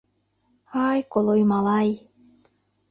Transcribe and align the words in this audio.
Ай, 0.85 0.99
колой-малай. 1.11 1.89